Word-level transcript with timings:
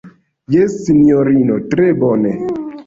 Jes, 0.53 0.77
sinjorino, 0.87 1.61
tre 1.75 1.91
bone. 2.05 2.37